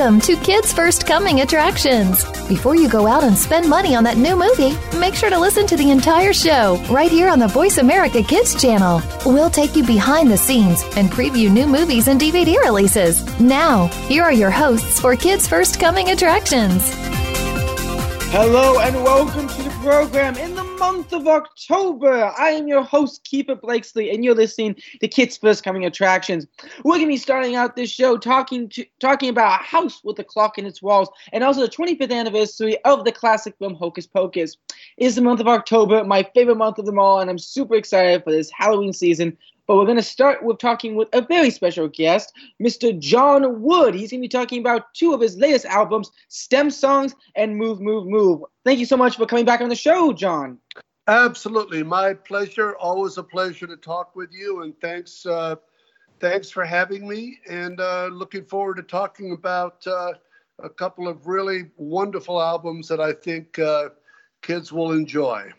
[0.00, 2.24] Welcome to Kids First Coming Attractions.
[2.48, 5.66] Before you go out and spend money on that new movie, make sure to listen
[5.66, 9.02] to the entire show right here on the Voice America Kids channel.
[9.26, 13.38] We'll take you behind the scenes and preview new movies and DVD releases.
[13.38, 16.82] Now, here are your hosts for Kids First Coming Attractions.
[18.32, 22.32] Hello and welcome to the program in the month of October.
[22.38, 26.46] I am your host, Keefer Blakesley, and you're listening to Kids First Coming Attractions.
[26.82, 30.18] We're going to be starting out this show talking to, talking about a house with
[30.20, 34.06] a clock in its walls and also the 25th anniversary of the classic film Hocus
[34.06, 34.56] Pocus.
[34.96, 37.74] It is the month of October, my favorite month of them all, and I'm super
[37.74, 39.36] excited for this Halloween season.
[39.70, 42.98] But we're going to start with talking with a very special guest, Mr.
[42.98, 43.94] John Wood.
[43.94, 47.80] He's going to be talking about two of his latest albums, STEM Songs and Move,
[47.80, 48.42] Move, Move.
[48.64, 50.58] Thank you so much for coming back on the show, John.
[51.06, 52.74] Absolutely, my pleasure.
[52.78, 55.54] Always a pleasure to talk with you, and thanks, uh,
[56.18, 57.38] thanks for having me.
[57.48, 60.14] And uh, looking forward to talking about uh,
[60.58, 63.90] a couple of really wonderful albums that I think uh,
[64.42, 65.52] kids will enjoy.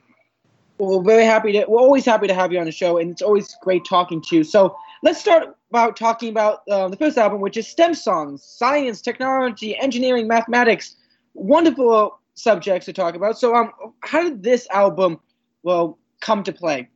[0.81, 1.65] Well, we're very happy to.
[1.67, 4.37] We're always happy to have you on the show, and it's always great talking to
[4.37, 4.43] you.
[4.43, 8.99] So let's start about talking about uh, the first album, which is STEM songs, science,
[8.99, 10.95] technology, engineering, mathematics.
[11.35, 13.37] Wonderful subjects to talk about.
[13.37, 15.19] So, um, how did this album,
[15.61, 16.89] well, come to play?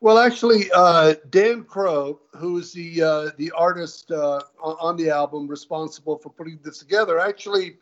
[0.00, 6.16] Well, actually, uh, Dan Crow, who's the uh, the artist uh, on the album responsible
[6.16, 7.76] for putting this together, actually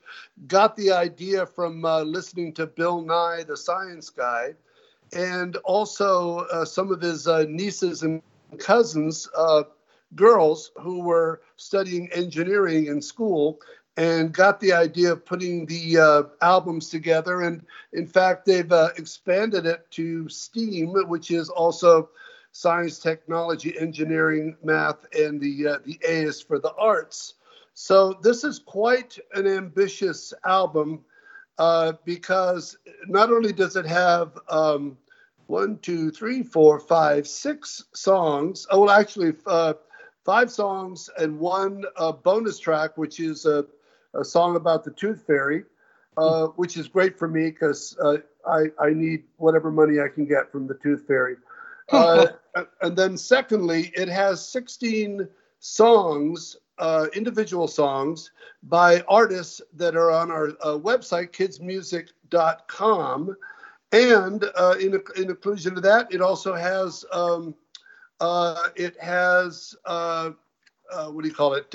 [0.49, 4.57] got the idea from uh, listening to Bill Nye, the Science Guy,
[5.13, 8.23] and also uh, some of his uh, nieces and
[8.59, 9.65] cousins, uh,
[10.15, 13.61] girls who were studying engineering in school,
[13.97, 17.43] and got the idea of putting the uh, albums together.
[17.43, 22.11] And in fact, they've uh, expanded it to STEAM, which is also
[22.53, 27.35] science, technology, engineering, math, and the uh, the A is for the arts.
[27.75, 31.05] So this is quite an ambitious album
[31.59, 34.97] uh, because not only does it have um,
[35.47, 38.67] one, two, three, four, five, six songs.
[38.71, 39.75] Oh, well, actually, uh,
[40.25, 43.65] five songs and one uh, bonus track, which is a,
[44.15, 45.65] a, song about the Tooth Fairy,
[46.17, 48.17] uh, which is great for me because uh,
[48.47, 51.37] I, I need whatever money I can get from the Tooth Fairy.
[51.93, 52.27] Uh,
[52.83, 55.29] and then, secondly, it has 16
[55.61, 58.31] songs uh, individual songs
[58.63, 63.37] by artists that are on our uh, website, kidsmusic.com.
[63.93, 67.55] And uh, in, in inclusion to that, it also has um,
[68.21, 70.31] uh, it has uh,
[70.93, 71.71] uh, what do you call it?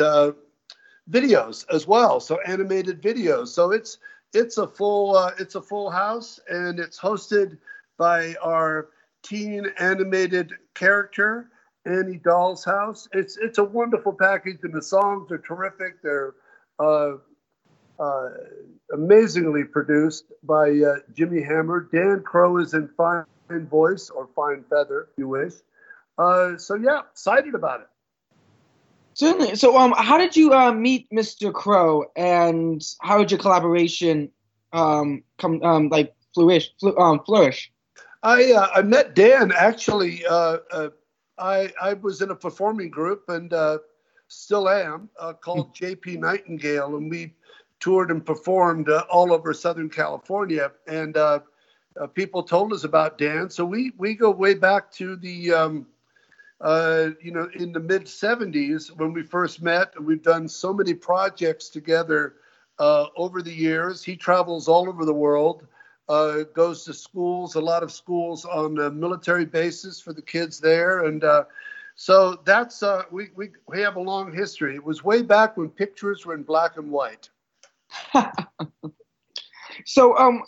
[1.10, 3.50] videos as well, so animated videos.
[3.50, 3.98] So it's
[4.34, 7.58] it's a full it's a full house, and it's hosted
[7.98, 8.90] by our
[9.24, 11.50] teen animated character
[11.86, 13.08] Annie Doll's House.
[13.14, 16.02] It's it's a wonderful package, and the songs are terrific.
[16.04, 16.36] They're
[16.80, 17.14] uh,
[18.00, 18.30] uh,
[18.94, 21.90] amazingly produced by uh, Jimmy Hammer.
[21.92, 25.54] Dan Crow is in fine voice or fine feather, if you wish.
[26.18, 27.88] Uh, so yeah, excited about it.
[29.14, 29.56] Certainly.
[29.56, 31.52] So, um, how did you uh, meet Mr.
[31.52, 34.30] Crow, and how did your collaboration
[34.74, 36.72] um come um like flourish?
[36.80, 37.72] Fl- um, flourish.
[38.24, 40.24] I uh, I met Dan actually.
[41.42, 43.80] I I was in a performing group and uh,
[44.28, 47.34] still am uh, called JP Nightingale, and we
[47.80, 50.72] toured and performed uh, all over Southern California.
[50.88, 51.40] And uh,
[52.00, 55.88] uh, people told us about Dan, so we we go way back to the um,
[56.62, 60.00] uh, you know in the mid '70s when we first met.
[60.02, 62.36] We've done so many projects together
[62.80, 64.04] over the years.
[64.04, 65.68] He travels all over the world
[66.12, 70.60] uh, goes to schools, a lot of schools on a military bases for the kids
[70.60, 71.06] there.
[71.06, 71.46] And uh,
[71.96, 74.76] so that's, uh, we, we, we have a long history.
[74.76, 77.30] It was way back when pictures were in black and white.
[79.86, 80.44] so, um,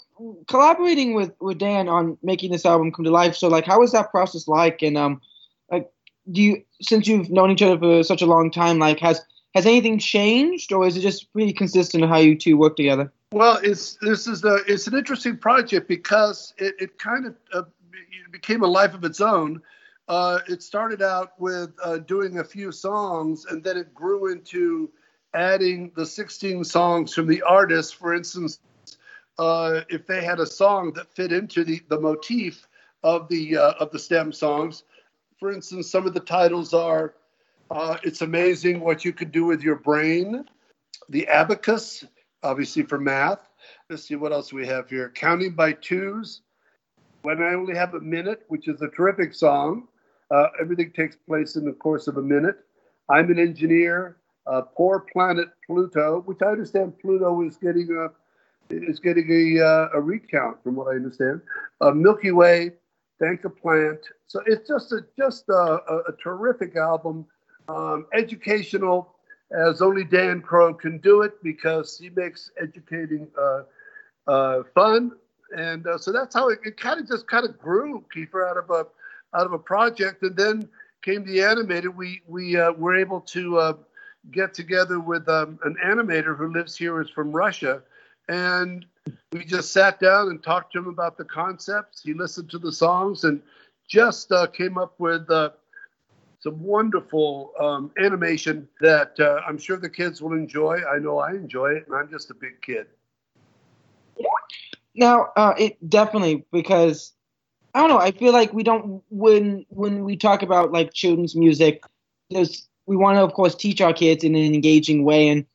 [0.50, 3.35] collaborating with, with Dan on making this album come to life.
[3.38, 4.81] So, like, how was that process like?
[4.81, 5.22] And, um,
[5.71, 5.89] like,
[6.30, 9.21] do you, since you've known each other for such a long time, like, has,
[9.56, 13.13] has anything changed or is it just pretty consistent how you two work together?
[13.33, 17.63] Well, it's this is a it's an interesting project because it, it kind of uh,
[18.30, 19.59] became a life of its own.
[20.07, 24.91] Uh, it started out with uh, doing a few songs, and then it grew into
[25.33, 27.95] adding the 16 songs from the artist.
[27.95, 28.59] For instance,
[29.39, 32.68] uh, if they had a song that fit into the, the motif
[33.01, 34.83] of the uh, of the stem songs,
[35.39, 37.15] for instance, some of the titles are
[37.71, 40.45] uh, "It's Amazing What You Could Do with Your Brain,"
[41.09, 42.06] "The Abacus."
[42.44, 43.50] Obviously for math.
[43.90, 45.10] Let's see what else we have here.
[45.16, 46.42] Counting by twos.
[47.24, 49.88] When I only have a minute, which is a terrific song.
[50.30, 52.57] Uh, everything takes place in the course of a minute.
[53.10, 54.18] I'm an engineer.
[54.48, 58.10] uh, Poor Planet Pluto, which I understand Pluto is getting a
[58.69, 61.42] is getting a, uh, a recount from what I understand.
[61.81, 62.72] Uh, Milky Way,
[63.19, 64.00] Thank a Plant.
[64.28, 67.25] So it's just a just a, a, a terrific album,
[67.68, 69.12] um, educational
[69.54, 73.64] as only Dan Crow can do it because he makes educating uh,
[74.28, 75.12] uh, fun.
[75.56, 78.58] And uh, so that's how it, it kind of just kind of grew, Keefer, out
[78.58, 78.88] of a
[79.36, 80.70] out of a project, and then
[81.02, 81.96] came the animated.
[81.96, 83.78] We we were able to
[84.32, 87.84] get together with um, an animator who lives here, is from Russia,
[88.30, 88.86] and
[89.32, 92.02] we just sat down and talked to him about the concepts.
[92.04, 93.42] He listened to the songs and
[93.88, 95.52] just uh, came up with uh,
[96.44, 100.81] some wonderful um, animation that uh, I'm sure the kids will enjoy.
[100.94, 102.88] I know I enjoy it, and I'm just a big kid.
[104.94, 107.13] Now, uh, it definitely because
[107.74, 107.98] I don't know.
[107.98, 111.81] I feel like we don't when when we talk about like children's music,
[112.30, 115.45] there's we want to of course teach our kids in an engaging way, and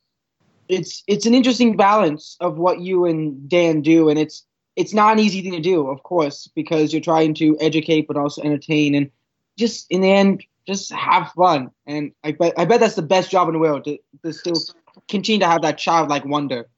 [0.69, 4.45] it's it's an interesting balance of what you and Dan do, and it's
[4.75, 8.17] it's not an easy thing to do, of course, because you're trying to educate but
[8.17, 9.11] also entertain, and
[9.59, 11.71] just in the end, just have fun.
[11.87, 14.61] And I bet I bet that's the best job in the world to, to still
[15.09, 16.69] continue to have that childlike wonder.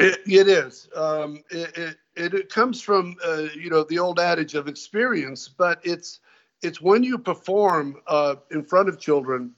[0.00, 0.88] It, it is.
[0.96, 5.80] Um, it, it, it, comes from uh, you know the old adage of experience, but
[5.84, 6.20] it's
[6.62, 9.52] it's when you perform uh, in front of children,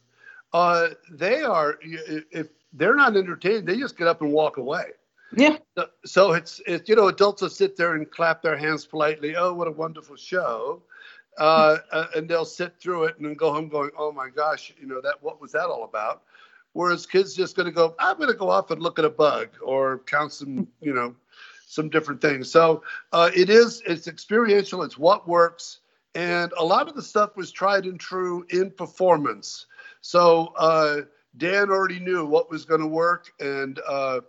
[0.53, 4.85] uh, they are if they're not entertained, they just get up and walk away.
[5.35, 5.57] Yeah.
[5.79, 9.35] So, so it's it's you know adults will sit there and clap their hands politely.
[9.35, 10.83] Oh, what a wonderful show.
[11.39, 14.73] Uh, uh, and they'll sit through it and then go home going, "Oh my gosh,
[14.79, 16.23] you know that what was that all about?"
[16.75, 19.11] Whereas kids just going to go, "I'm going to go off and look at a
[19.11, 21.15] bug or count some, you know,
[21.67, 22.83] some different things." So
[23.13, 24.83] uh, it is it's experiential.
[24.83, 25.81] It's what works,
[26.15, 29.67] and a lot of the stuff was tried and true in performance.
[30.03, 31.03] So uh,
[31.37, 34.21] Dan already knew what was going to work and uh,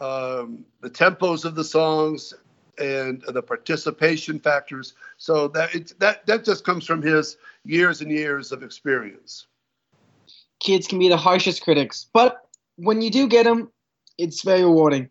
[0.00, 2.32] um, the tempos of the songs
[2.78, 4.94] and the participation factors.
[5.16, 9.46] So that it, that that just comes from his years and years of experience.
[10.60, 13.70] Kids can be the harshest critics, but when you do get them,
[14.18, 15.08] it's very rewarding.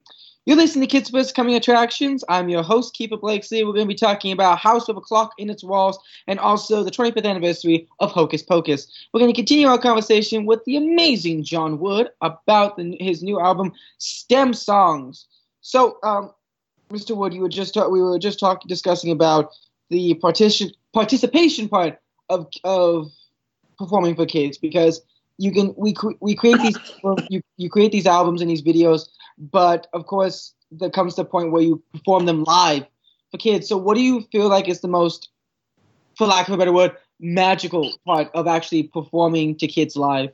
[0.47, 2.23] You're listening to Kids Buzz Coming Attractions.
[2.29, 3.65] I'm your host, Keefer Blakesley.
[3.65, 6.85] We're going to be talking about House of a Clock in its Walls and also
[6.85, 8.87] the 25th anniversary of Hocus Pocus.
[9.11, 13.41] We're going to continue our conversation with the amazing John Wood about the, his new
[13.41, 15.27] album, STEM Songs.
[15.59, 16.31] So, um,
[16.91, 17.15] Mr.
[17.15, 19.51] Wood, you were just ta- we were just talking discussing about
[19.89, 21.99] the participation part
[22.29, 23.11] of of
[23.77, 25.01] performing for kids because
[25.37, 26.79] you can we we create these
[27.29, 31.51] you you create these albums and these videos, but of course there comes the point
[31.51, 32.85] where you perform them live
[33.31, 33.67] for kids.
[33.67, 35.29] So what do you feel like is the most,
[36.17, 40.31] for lack of a better word, magical part of actually performing to kids live?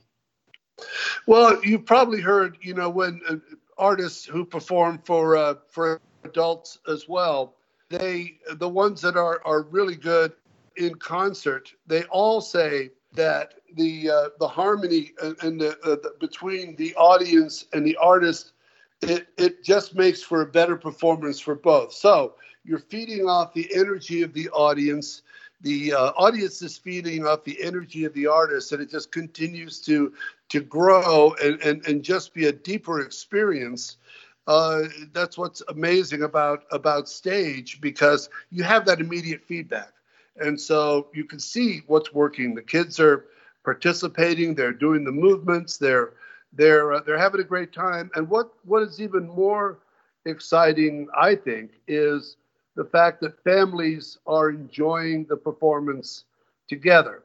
[1.28, 3.36] Well, you've probably heard, you know, when uh,
[3.78, 7.56] artists who perform for uh, for adults as well,
[7.90, 10.34] they the ones that are are really good
[10.78, 15.12] in concert, they all say that the uh, the harmony
[15.42, 18.54] and the, uh, the, between the audience and the artist,
[19.02, 21.94] it it just makes for a better performance for both.
[21.94, 25.22] So you're feeding off the energy of the audience.
[25.62, 29.80] The uh, audience is feeding off the energy of the artist, and it just continues
[29.82, 30.14] to
[30.50, 33.98] to grow and, and, and just be a deeper experience
[34.48, 34.84] uh,
[35.14, 39.94] that's what's amazing about about stage because you have that immediate feedback,
[40.38, 42.54] and so you can see what's working.
[42.56, 43.26] The kids are
[43.64, 45.78] participating; they're doing the movements.
[45.78, 46.14] They're
[46.54, 48.12] they're uh, they're having a great time.
[48.16, 49.80] And what what is even more
[50.26, 52.38] exciting, I think, is
[52.76, 56.26] the fact that families are enjoying the performance
[56.68, 57.24] together.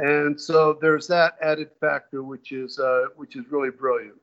[0.00, 4.20] And so there's that added factor, which is uh, which is really brilliant.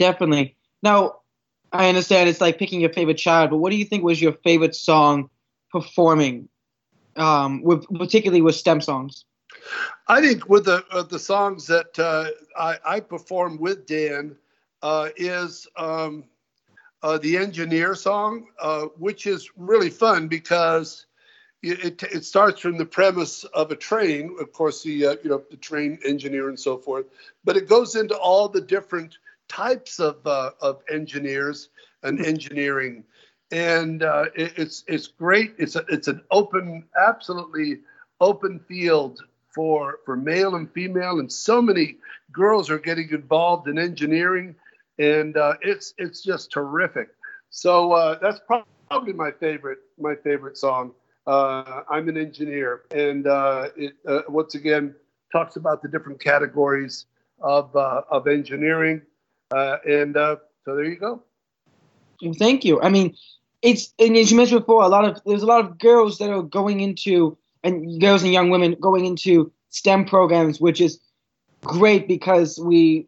[0.00, 0.56] Definitely.
[0.82, 1.16] Now,
[1.72, 4.32] I understand it's like picking your favorite child, but what do you think was your
[4.32, 5.28] favorite song
[5.70, 6.48] performing,
[7.16, 9.26] um, with particularly with STEM songs?
[10.08, 14.36] I think with the uh, the songs that uh, I, I perform with Dan
[14.80, 16.24] uh, is um,
[17.02, 21.04] uh, the engineer song, uh, which is really fun because
[21.62, 25.42] it, it, starts from the premise of a train, of course, the uh, you know
[25.50, 27.04] the train engineer and so forth,
[27.44, 29.18] but it goes into all the different
[29.50, 31.70] types of, uh, of engineers
[32.02, 33.04] and engineering.
[33.50, 35.54] And uh, it, it's, it's great.
[35.58, 37.80] It's, a, it's an open, absolutely
[38.20, 39.20] open field
[39.54, 41.18] for, for male and female.
[41.18, 41.96] And so many
[42.32, 44.54] girls are getting involved in engineering.
[44.98, 47.08] And uh, it's, it's just terrific.
[47.50, 50.92] So uh, that's probably my favorite, my favorite song.
[51.26, 52.82] Uh, I'm an engineer.
[52.92, 53.94] And uh, it,
[54.28, 54.94] once again,
[55.32, 57.06] talks about the different categories
[57.40, 59.00] of uh, of engineering,
[59.50, 61.22] uh, and uh, so there you go.
[62.38, 62.80] Thank you.
[62.80, 63.16] I mean,
[63.62, 66.30] it's and as you mentioned before, a lot of there's a lot of girls that
[66.30, 71.00] are going into and girls and young women going into STEM programs, which is
[71.62, 73.06] great because we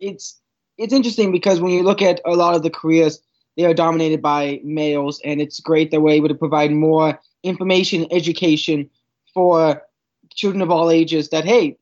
[0.00, 0.40] it's
[0.76, 3.20] it's interesting because when you look at a lot of the careers,
[3.56, 8.06] they are dominated by males, and it's great that we're able to provide more information,
[8.10, 8.88] education
[9.34, 9.82] for
[10.34, 11.30] children of all ages.
[11.30, 11.76] That hey,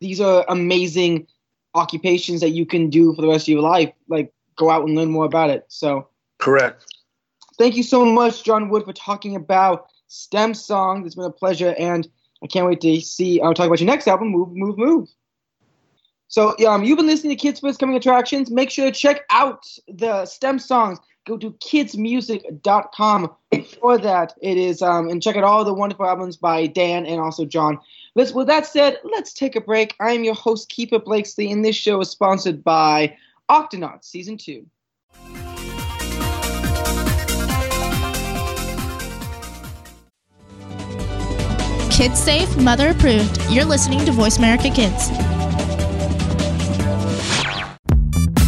[0.00, 1.26] these are amazing
[1.74, 3.92] occupations that you can do for the rest of your life.
[4.08, 5.64] Like go out and learn more about it.
[5.68, 6.86] So correct.
[7.58, 11.06] Thank you so much, John Wood, for talking about STEM songs.
[11.06, 12.08] It's been a pleasure, and
[12.42, 13.40] I can't wait to see.
[13.40, 15.08] I'll uh, talk about your next album, Move, Move, Move.
[16.28, 18.50] So, um, you've been listening to Kids First Coming Attractions.
[18.50, 20.98] Make sure to check out the STEM songs.
[21.26, 23.30] Go to kidsmusic.com
[23.80, 24.34] for that.
[24.40, 27.78] It is, um, and check out all the wonderful albums by Dan and also John.
[28.14, 29.94] Let's, with that said, let's take a break.
[29.98, 33.16] I am your host, Keefer Blakesley, and this show is sponsored by
[33.50, 34.66] Octonauts Season 2.
[41.90, 43.38] Kids safe, mother approved.
[43.50, 45.10] You're listening to Voice America Kids.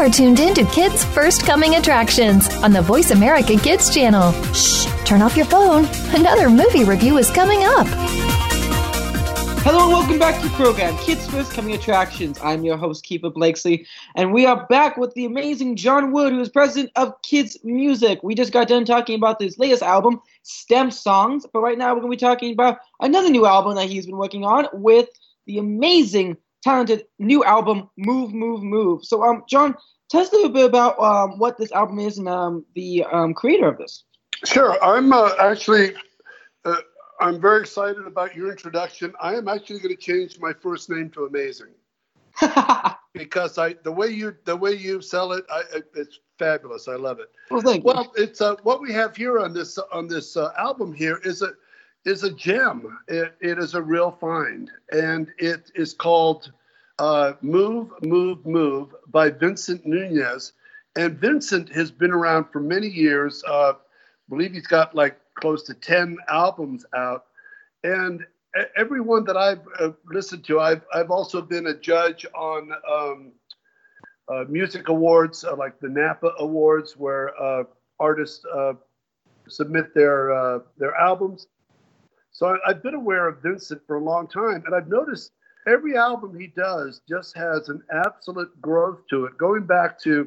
[0.00, 4.32] Are tuned in to Kids First Coming Attractions on the Voice America Kids channel.
[4.54, 5.84] Shh, turn off your phone.
[6.18, 7.86] Another movie review is coming up.
[9.62, 12.40] Hello and welcome back to the program, Kids First Coming Attractions.
[12.42, 16.40] I'm your host, Keefer Blakesley, and we are back with the amazing John Wood, who
[16.40, 18.20] is president of Kids Music.
[18.22, 22.00] We just got done talking about his latest album, STEM Songs, but right now we're
[22.00, 25.10] going to be talking about another new album that he's been working on with
[25.44, 29.04] the amazing, talented new album, Move, Move, Move.
[29.04, 29.74] So, um, John,
[30.10, 33.34] tell us a little bit about um, what this album is and um, the um,
[33.34, 34.04] creator of this.
[34.44, 34.82] Sure.
[34.82, 35.94] I'm uh, actually
[36.64, 36.76] uh,
[37.20, 39.12] I'm very excited about your introduction.
[39.20, 41.74] I am actually going to change my first name to Amazing
[43.12, 45.62] because I the way you the way you sell it, I,
[45.94, 46.88] it's fabulous.
[46.88, 47.28] I love it.
[47.50, 47.92] Well, thank you.
[47.92, 51.42] well it's uh, what we have here on this on this uh, album here is
[51.42, 51.52] a
[52.04, 52.98] is a gem.
[53.08, 56.52] It, it is a real find, and it is called
[56.98, 60.52] uh, "Move, Move, Move" by Vincent Nunes.
[60.96, 63.44] And Vincent has been around for many years.
[63.46, 63.74] Uh, I
[64.28, 67.26] believe he's got like close to 10 albums out.
[67.84, 68.26] And
[68.76, 73.32] everyone that I've uh, listened to, I've, I've also been a judge on um,
[74.28, 77.64] uh, music awards, uh, like the NAPPA Awards, where uh,
[78.00, 78.44] artists
[79.48, 81.46] submit their, their albums.
[82.40, 85.32] So I, I've been aware of Vincent for a long time, and I've noticed
[85.68, 90.26] every album he does just has an absolute growth to it, going back to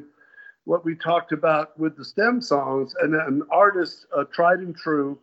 [0.62, 5.18] what we talked about with the STEM songs, and an artist uh, tried and true,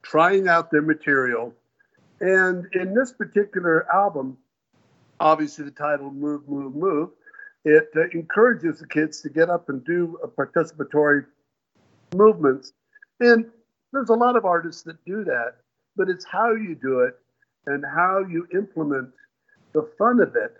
[0.00, 1.52] trying out their material.
[2.20, 4.38] And in this particular album,
[5.20, 7.10] obviously the title "Move, Move, Move,"
[7.66, 11.26] it uh, encourages the kids to get up and do participatory
[12.14, 12.72] movements.
[13.20, 13.44] And
[13.92, 15.56] there's a lot of artists that do that,
[16.00, 17.18] but it's how you do it
[17.66, 19.10] and how you implement
[19.74, 20.54] the fun of it.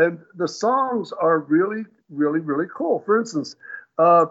[0.00, 3.02] And the songs are really really, really cool.
[3.06, 3.54] For instance,
[3.98, 4.26] uh,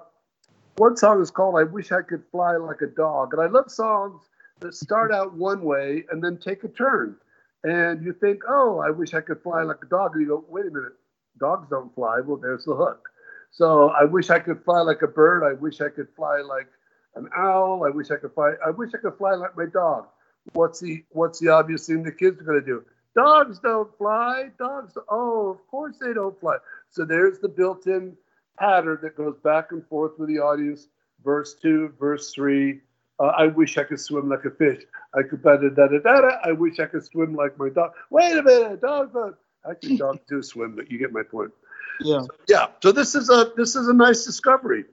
[0.75, 3.33] one song is called I Wish I Could Fly Like a Dog.
[3.33, 4.23] And I love songs
[4.59, 7.15] that start out one way and then take a turn.
[7.63, 10.11] And you think, oh, I wish I could fly like a dog.
[10.13, 10.93] And you go, wait a minute,
[11.39, 12.19] dogs don't fly.
[12.19, 13.07] Well, there's the hook.
[13.51, 15.43] So I wish I could fly like a bird.
[15.43, 16.67] I wish I could fly like
[17.15, 17.85] an owl.
[17.85, 18.53] I wish I could fly.
[18.65, 20.07] I wish I could fly like my dog.
[20.53, 22.85] What's the What's the obvious thing the kids are going to do?
[23.15, 24.49] Dogs don't fly.
[24.57, 26.57] Dogs, oh, of course they don't fly.
[26.89, 28.15] So there's the built in
[28.57, 30.87] pattern that goes back and forth with the audience.
[31.23, 32.81] Verse two, verse three.
[33.19, 34.83] Uh, I wish I could swim like a fish.
[35.13, 36.29] I could da da da da da.
[36.43, 37.91] I wish I could swim like my dog.
[38.09, 39.35] Wait a minute, dog.
[39.69, 41.51] Actually, dogs do swim, but you get my point.
[41.99, 42.21] Yeah.
[42.21, 42.67] So, yeah.
[42.81, 44.85] So this is a this is a nice discovery.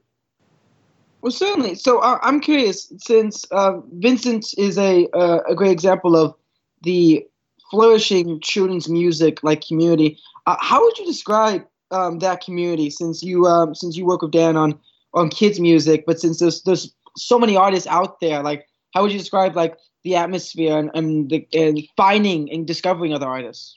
[1.27, 1.75] Well, certainly.
[1.75, 6.37] So uh, I'm curious, since uh, Vincent is a uh, a great example of
[6.83, 7.27] the
[7.69, 10.21] flourishing children's music like community.
[10.47, 12.91] Uh, how would you describe um, that community?
[12.91, 14.79] Since you um, since you work with Dan on
[15.15, 19.11] on kids music, but since there's there's so many artists out there, like how would
[19.11, 23.77] you describe like the atmosphere and and, the, and finding and discovering other artists?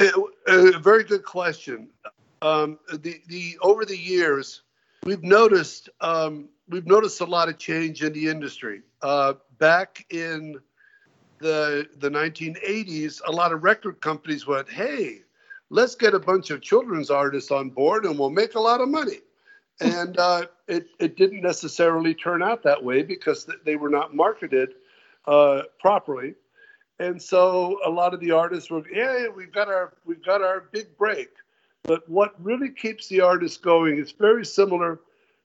[0.00, 1.90] A, very good question.
[2.42, 4.62] Um, the the over the years,
[5.04, 8.82] we've noticed um, we've noticed a lot of change in the industry.
[9.02, 10.58] Uh, back in
[11.38, 15.22] the the 1980s, a lot of record companies went, "Hey,
[15.70, 18.88] let's get a bunch of children's artists on board, and we'll make a lot of
[18.88, 19.20] money."
[19.80, 24.74] and uh, it it didn't necessarily turn out that way because they were not marketed
[25.26, 26.34] uh, properly,
[26.98, 30.64] and so a lot of the artists were, "Yeah, we've got our we've got our
[30.72, 31.30] big break."
[31.82, 35.00] But what really keeps the artist going is very similar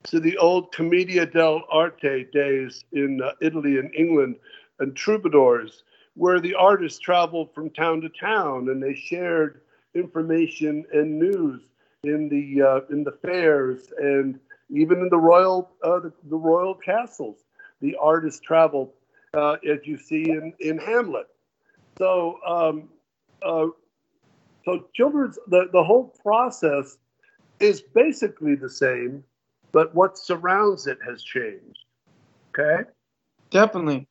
[0.05, 4.35] to the old commedia dell'arte days in uh, Italy and England
[4.79, 5.83] and troubadours,
[6.15, 9.61] where the artists traveled from town to town and they shared
[9.95, 11.61] information and news
[12.03, 14.39] in the uh, in the fairs and
[14.69, 17.37] even in the royal uh, the, the, royal castles.
[17.81, 18.91] The artists traveled,
[19.33, 21.27] uh, as you see in in Hamlet.
[21.97, 22.89] So um,
[23.41, 23.67] uh,
[24.63, 26.97] so children's the, the whole process
[27.59, 29.23] is basically the same,
[29.71, 31.85] but what surrounds it has changed.
[32.49, 32.89] Okay.
[33.51, 34.07] Definitely.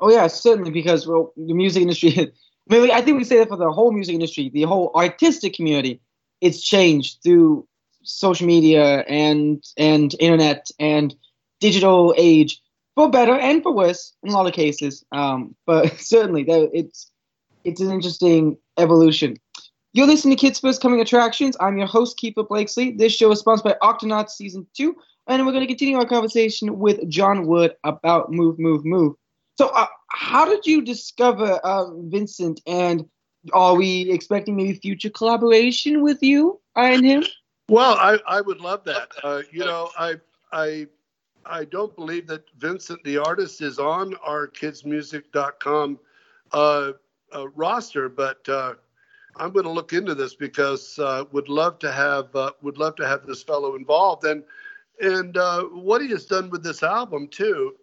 [0.00, 2.32] Oh yeah, certainly because well, the music industry.
[2.70, 5.54] I mean, I think we say that for the whole music industry, the whole artistic
[5.54, 6.00] community.
[6.40, 7.66] It's changed through
[8.02, 11.14] social media and and internet and
[11.60, 12.60] digital age,
[12.94, 15.04] for better and for worse in a lot of cases.
[15.12, 17.10] Um, but certainly, though it's
[17.64, 19.36] it's an interesting evolution.
[19.98, 21.56] You're listening to Kids First Coming Attractions.
[21.58, 22.92] I'm your host, Keefer Blakesley.
[22.92, 24.94] This show is sponsored by Octonauts Season 2,
[25.26, 29.16] and we're going to continue our conversation with John Wood about Move, Move, Move.
[29.56, 33.08] So, uh, how did you discover uh, Vincent, and
[33.52, 37.24] are we expecting maybe future collaboration with you and him?
[37.68, 39.10] Well, I, I would love that.
[39.24, 40.14] Uh, you know, I
[40.52, 40.86] I
[41.44, 45.98] I don't believe that Vincent the artist is on our kidsmusic.com
[46.52, 46.92] uh,
[47.34, 48.74] uh, roster, but uh,
[49.38, 52.96] I'm going to look into this because uh, would love to have uh, would love
[52.96, 54.24] to have this fellow involved.
[54.24, 54.42] And
[55.00, 57.76] and uh, what he has done with this album too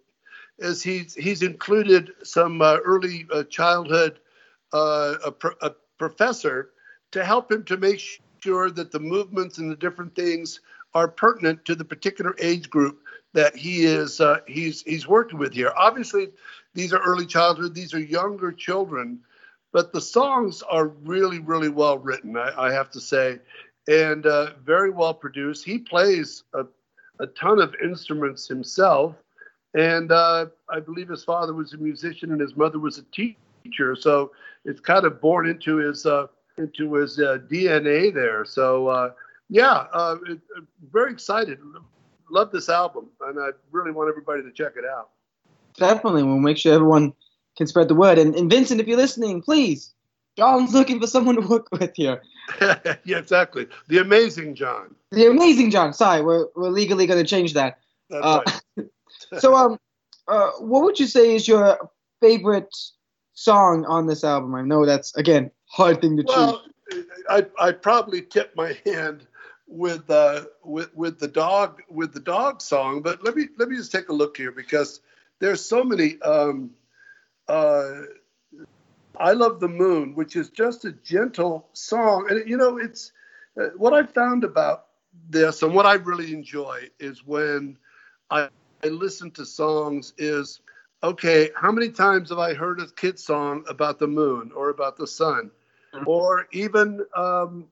[0.59, 4.19] is he's he's included some uh, early uh, childhood
[4.73, 6.71] uh, a, a, professor
[7.11, 8.01] to help him to make
[8.39, 10.59] sure that the movements and the different things
[10.93, 12.99] are pertinent to the particular age group
[13.33, 15.71] that he is he's he's working with here.
[15.77, 16.29] Obviously,
[16.73, 19.19] these are early childhood; these are younger children,
[19.75, 22.37] but the songs are really really well written.
[22.37, 23.39] I, I have to say,
[23.87, 25.65] and uh, very well produced.
[25.65, 26.65] He plays a,
[27.19, 29.15] a ton of instruments himself
[29.75, 33.95] and uh, I believe his father was a musician and his mother was a teacher.
[33.95, 34.31] So
[34.63, 38.45] it's kind of born into his uh, into his uh, DNA there.
[38.45, 39.11] So uh,
[39.49, 40.39] yeah, uh, it,
[40.91, 41.59] very excited.
[42.31, 45.09] Love this album, and I really want everybody to check it out.
[45.77, 47.13] Definitely, we'll make sure everyone
[47.57, 48.17] can spread the word.
[48.17, 49.93] And, and Vincent, if you're listening, please,
[50.37, 52.21] John's looking for someone to work with here.
[52.61, 53.67] yeah, exactly.
[53.87, 54.95] The amazing John.
[55.11, 55.93] The amazing John.
[55.93, 57.79] Sorry, we're we're legally going to change that.
[58.09, 58.41] That's uh,
[58.77, 58.87] right.
[59.39, 59.79] so, um,
[60.27, 61.89] uh, what would you say is your
[62.21, 62.75] favorite
[63.33, 64.53] song on this album?
[64.55, 67.05] I know that's again hard thing to well, choose.
[67.29, 69.25] I I probably tip my hand
[69.67, 73.77] with uh with with the dog with the dog song, but let me let me
[73.77, 75.01] just take a look here because
[75.39, 76.21] there's so many.
[76.21, 76.71] Um,
[77.47, 78.01] uh,
[79.17, 83.11] I love the moon, which is just a gentle song, and you know it's
[83.59, 84.87] uh, what I found about
[85.29, 87.77] this and what I really enjoy is when
[88.29, 88.49] I
[88.83, 90.59] I listen to songs is
[91.03, 94.97] okay, how many times have I heard a kid song about the moon or about
[94.97, 95.51] the sun
[95.93, 96.07] mm-hmm.
[96.07, 97.65] or even um,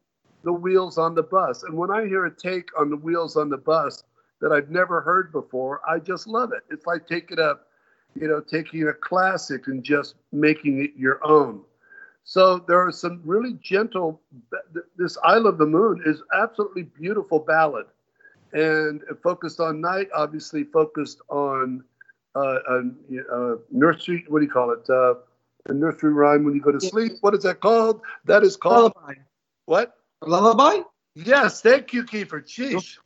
[0.43, 1.63] the wheels on the bus?
[1.63, 4.03] And when I hear a take on the wheels on the bus
[4.39, 6.63] that I've never heard before, I just love it.
[6.69, 7.55] It's like taking a,
[8.19, 11.61] you know, taking a classic and just making it your own.
[12.23, 14.21] So there are some really gentle.
[14.95, 17.85] This "I of the Moon" is absolutely beautiful ballad
[18.53, 21.83] and focused on night, obviously focused on
[22.35, 24.25] uh, uh, nursery.
[24.27, 24.89] What do you call it?
[24.89, 25.15] Uh,
[25.67, 27.13] a nursery rhyme when you go to sleep.
[27.21, 28.01] What is that called?
[28.25, 29.13] That is called Lullaby.
[29.65, 29.95] what?
[30.21, 30.81] Lullaby?
[31.15, 32.41] Yes, thank you, Keefer.
[32.41, 32.97] Jeez.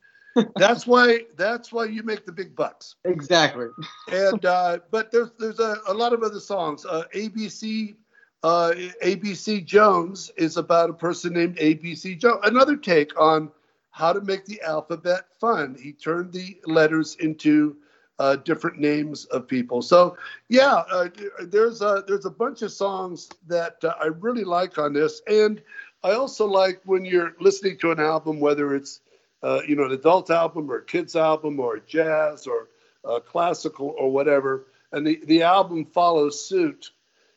[0.56, 2.96] That's why that's why you make the big bucks.
[3.04, 3.66] Exactly.
[4.12, 6.84] And uh, but there's there's a, a lot of other songs.
[6.86, 7.96] Uh, ABC
[8.42, 12.40] uh, ABC Jones is about a person named ABC Jones.
[12.44, 13.50] Another take on
[13.90, 15.76] how to make the alphabet fun.
[15.80, 17.76] He turned the letters into
[18.18, 19.82] uh, different names of people.
[19.82, 20.16] So
[20.48, 21.08] yeah, uh,
[21.46, 25.62] there's a there's a bunch of songs that uh, I really like on this, and
[26.02, 29.00] I also like when you're listening to an album, whether it's
[29.42, 32.68] uh, you know an adult album or a kids album or jazz or
[33.04, 36.90] uh, classical or whatever, and the the album follows suit,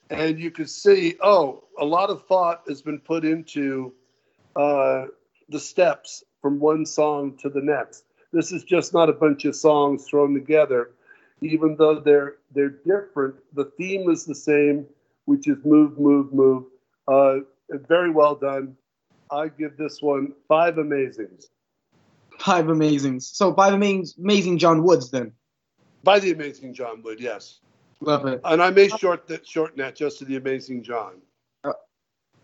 [0.09, 3.93] and you can see oh a lot of thought has been put into
[4.55, 5.05] uh,
[5.49, 8.05] the steps from one song to the next.
[8.33, 10.91] This is just not a bunch of songs thrown together,
[11.41, 13.35] even though they're they're different.
[13.53, 14.87] The theme is the same,
[15.25, 16.65] which is move, move, move.
[17.07, 17.39] Uh,
[17.87, 18.75] very well done.
[19.29, 21.47] I give this one five amazings
[22.43, 23.23] Five amazings.
[23.23, 25.31] So five amazing, amazing John Woods then.
[26.03, 27.19] by the amazing John Wood.
[27.19, 27.59] Yes,
[27.99, 28.41] Love it.
[28.43, 31.21] and I may short that shorten that just to the amazing John,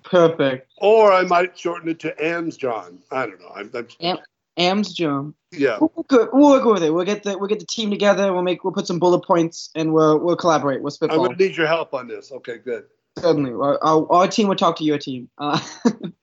[0.03, 0.71] Perfect.
[0.77, 2.99] or I might shorten it to Am's John.
[3.11, 3.49] I don't know.
[3.55, 4.17] I'm, I'm Am-
[4.57, 5.33] Am's John.
[5.51, 5.77] yeah.
[5.79, 6.93] We'll, go, we'll go with it.
[6.93, 8.31] We'll get the we'll get the team together.
[8.31, 10.81] We'll make we'll put some bullet points and we'll we'll collaborate.
[10.81, 11.25] We'll spitball.
[11.25, 12.31] going to need your help on this.
[12.31, 12.85] Okay, good.
[13.19, 15.27] Certainly, our, our, our team will talk to your team.
[15.39, 15.59] Uh,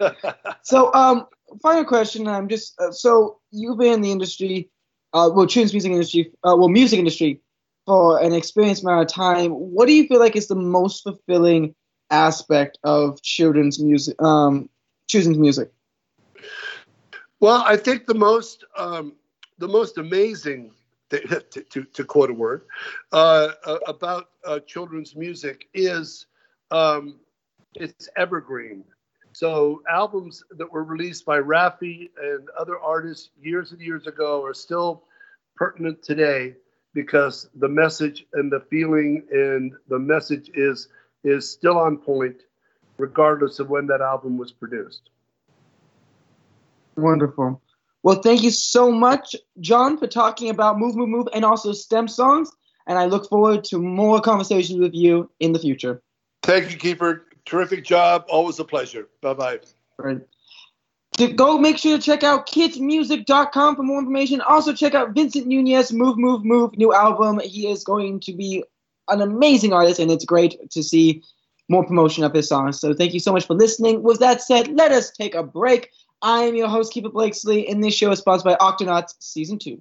[0.63, 1.27] so, um,
[1.63, 2.27] final question.
[2.29, 4.71] I'm just uh, so you've been in the industry,
[5.13, 7.41] uh, well, children's music industry, uh, well, music industry
[7.87, 9.51] for an experienced amount of time.
[9.53, 11.75] What do you feel like is the most fulfilling
[12.11, 14.21] aspect of children's music?
[14.23, 14.69] Um,
[15.09, 15.71] children's music.
[17.41, 19.15] Well, I think the most um,
[19.59, 20.73] the most amazing,
[21.11, 22.63] to, to, to quote a word,
[23.13, 26.27] uh, uh, about uh, children's music is
[26.71, 27.21] um,
[27.75, 28.85] it's evergreen.
[29.35, 34.55] So albums that were released by Raffi and other artists years and years ago are
[34.55, 35.03] still
[35.57, 36.55] pertinent today
[36.95, 40.89] because the message and the feeling and the message is
[41.25, 42.43] is still on point,
[42.97, 45.11] regardless of when that album was produced.
[46.97, 47.61] Wonderful.
[48.05, 52.07] Well, thank you so much, John, for talking about Move, Move, Move and also STEM
[52.07, 52.53] songs.
[52.87, 56.03] And I look forward to more conversations with you in the future.
[56.43, 57.23] Thank you, Keefer.
[57.45, 58.25] Terrific job.
[58.29, 59.09] Always a pleasure.
[59.21, 59.61] Bye bye.
[59.99, 60.21] Right.
[61.19, 64.41] To go, make sure to check out kidsmusic.com for more information.
[64.41, 67.39] Also, check out Vincent Nunes, Move, Move, Move, new album.
[67.39, 68.65] He is going to be
[69.09, 71.23] an amazing artist, and it's great to see
[71.69, 72.81] more promotion of his songs.
[72.81, 74.03] So, thank you so much for listening.
[74.03, 75.91] With that said, let us take a break.
[76.21, 79.81] I am your host, Keefer Blakesley, and this show is sponsored by Octonauts Season 2.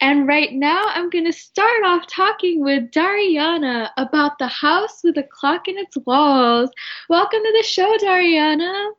[0.00, 5.16] And right now I'm going to start off talking with Dariana about the house with
[5.16, 6.70] a clock in its walls.
[7.08, 8.90] Welcome to the show, Dariana.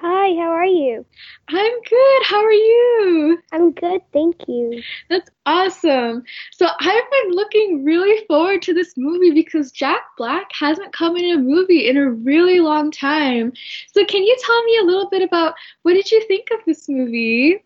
[0.00, 1.04] Hi, how are you?
[1.48, 2.22] I'm good.
[2.22, 3.38] How are you?
[3.50, 4.80] I'm good, thank you.
[5.10, 6.22] That's awesome.
[6.52, 11.36] So I've been looking really forward to this movie because Jack Black hasn't come in
[11.36, 13.52] a movie in a really long time.
[13.92, 16.88] So can you tell me a little bit about what did you think of this
[16.88, 17.60] movie?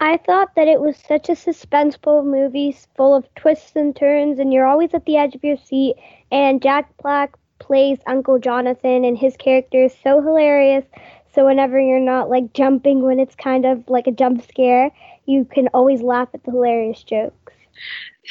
[0.00, 4.52] I thought that it was such a suspenseful movie full of twists and turns, and
[4.52, 5.96] you're always at the edge of your seat.
[6.32, 10.84] And Jack Black plays Uncle Jonathan, and his character is so hilarious.
[11.34, 14.90] So whenever you're not like jumping when it's kind of like a jump scare,
[15.26, 17.54] you can always laugh at the hilarious jokes.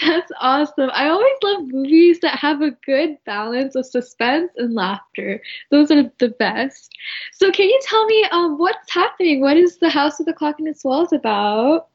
[0.06, 0.90] That's awesome.
[0.94, 5.42] I always love movies that have a good balance of suspense and laughter.
[5.72, 6.92] Those are the best.
[7.34, 9.42] So can you tell me um what's happening?
[9.42, 11.88] What is The House with the Clock in its Walls about?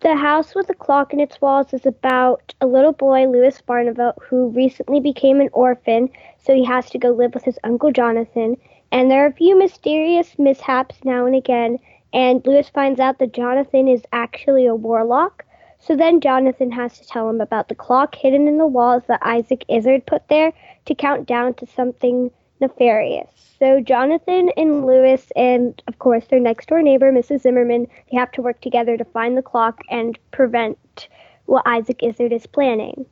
[0.00, 4.14] The House with the Clock in its Walls is about a little boy, Lewis Barnavelt,
[4.22, 8.56] who recently became an orphan, so he has to go live with his Uncle Jonathan.
[8.90, 11.78] And there are a few mysterious mishaps now and again,
[12.12, 15.44] and Lewis finds out that Jonathan is actually a warlock.
[15.84, 19.20] So then Jonathan has to tell him about the clock hidden in the walls that
[19.20, 20.52] Isaac Izard put there
[20.84, 23.28] to count down to something nefarious.
[23.58, 27.40] So Jonathan and Lewis and of course their next door neighbor, Mrs.
[27.40, 31.08] Zimmerman, they have to work together to find the clock and prevent
[31.46, 33.04] what Isaac Izard is planning.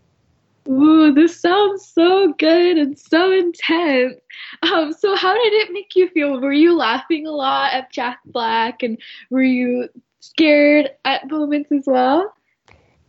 [0.69, 4.15] Ooh, this sounds so good and so intense.
[4.63, 6.41] Um, so how did it make you feel?
[6.41, 8.97] Were you laughing a lot at Jack Black and
[9.29, 9.89] were you
[10.21, 12.33] scared at moments as well?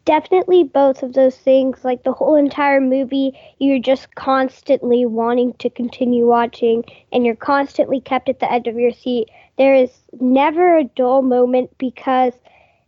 [0.04, 1.84] Definitely both of those things.
[1.84, 8.02] Like the whole entire movie, you're just constantly wanting to continue watching and you're constantly
[8.02, 9.30] kept at the edge of your seat.
[9.58, 12.34] There is never a dull moment because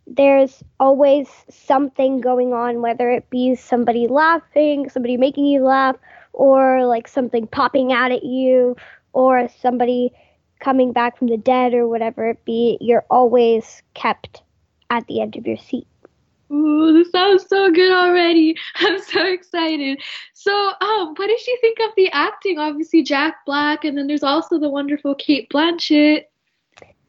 [0.06, 5.96] there's always something going on, whether it be somebody laughing, somebody making you laugh,
[6.32, 8.76] or like something popping out at you,
[9.12, 10.12] or somebody
[10.58, 12.76] coming back from the dead, or whatever it be.
[12.80, 14.42] You're always kept
[14.90, 15.86] at the edge of your seat.
[16.52, 18.56] Ooh, this sounds so good already.
[18.76, 20.00] I'm so excited.
[20.34, 22.58] So, um, what did you think of the acting?
[22.58, 26.24] Obviously, Jack Black, and then there's also the wonderful Cate Blanchett.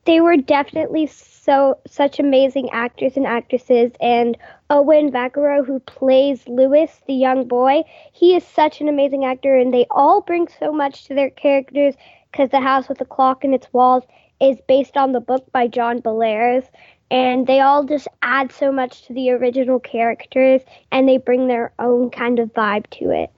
[0.06, 4.38] They were definitely so such amazing actors and actresses and
[4.69, 9.74] Owen McGregor who plays Lewis, the young boy he is such an amazing actor and
[9.74, 11.95] they all bring so much to their characters
[12.32, 14.04] because the house with the clock in its walls
[14.41, 16.65] is based on the book by John Bellairs
[17.12, 21.72] and they all just add so much to the original characters and they bring their
[21.80, 23.32] own kind of vibe to it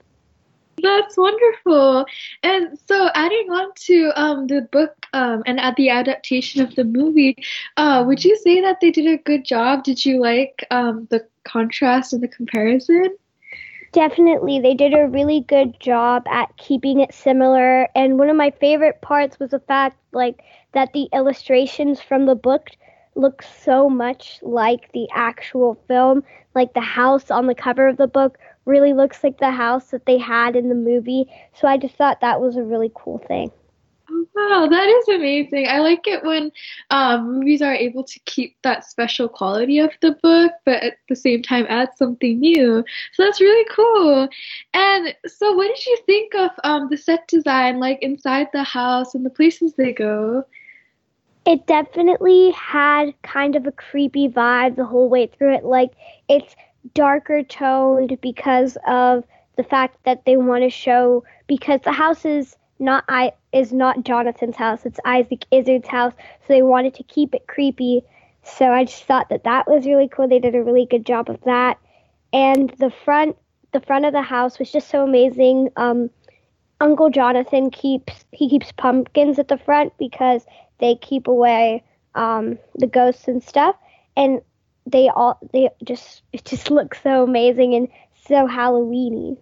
[0.82, 2.06] that's wonderful.
[2.42, 6.84] And so, adding on to um, the book um, and at the adaptation of the
[6.84, 7.36] movie,
[7.76, 9.84] uh, would you say that they did a good job?
[9.84, 13.16] Did you like um, the contrast and the comparison?
[13.92, 17.88] Definitely, they did a really good job at keeping it similar.
[17.94, 22.34] And one of my favorite parts was the fact, like, that the illustrations from the
[22.34, 22.70] book
[23.18, 26.22] look so much like the actual film.
[26.54, 30.06] Like the house on the cover of the book really looks like the house that
[30.06, 31.26] they had in the movie.
[31.54, 33.50] So I just thought that was a really cool thing.
[34.34, 35.68] Wow, that is amazing.
[35.68, 36.50] I like it when
[36.90, 41.16] um, movies are able to keep that special quality of the book, but at the
[41.16, 42.84] same time add something new.
[43.12, 44.28] So that's really cool.
[44.72, 49.14] And so, what did you think of um, the set design, like inside the house
[49.14, 50.44] and the places they go?
[51.48, 55.64] It definitely had kind of a creepy vibe the whole way through it.
[55.64, 55.92] Like,
[56.28, 56.54] it's
[56.92, 59.24] darker toned because of
[59.56, 64.04] the fact that they want to show because the house is not I is not
[64.04, 64.84] Jonathan's house.
[64.84, 66.12] It's Isaac Izard's house,
[66.46, 68.02] so they wanted to keep it creepy.
[68.42, 70.28] So I just thought that that was really cool.
[70.28, 71.78] They did a really good job of that,
[72.30, 73.38] and the front
[73.72, 75.70] the front of the house was just so amazing.
[75.76, 76.10] Um,
[76.78, 80.44] Uncle Jonathan keeps he keeps pumpkins at the front because
[80.78, 83.76] they keep away um, the ghosts and stuff.
[84.16, 84.40] And
[84.86, 87.88] they all they just it just looks so amazing and
[88.26, 89.38] so Halloweeny.